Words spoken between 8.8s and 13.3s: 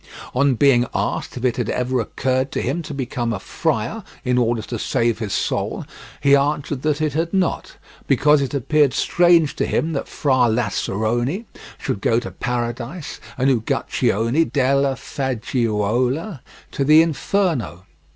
strange to him that Fra Lazerone should go to Paradise